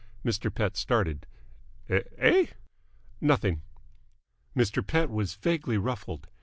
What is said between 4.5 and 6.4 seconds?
Mr. Pett was vaguely ruffled.